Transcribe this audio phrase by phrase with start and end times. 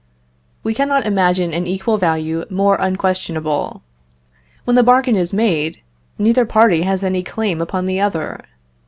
[0.63, 3.83] We cannot imagine an equal value more unquestionable.
[4.63, 5.83] When the bargain is made,
[6.17, 8.43] neither party has any claim upon the other.